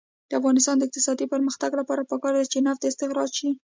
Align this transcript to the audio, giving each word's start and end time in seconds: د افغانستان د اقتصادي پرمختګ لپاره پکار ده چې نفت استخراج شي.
د 0.29 0.31
افغانستان 0.39 0.75
د 0.77 0.83
اقتصادي 0.87 1.25
پرمختګ 1.33 1.71
لپاره 1.79 2.07
پکار 2.11 2.33
ده 2.37 2.45
چې 2.51 2.57
نفت 2.67 2.81
استخراج 2.85 3.29
شي. 3.39 3.49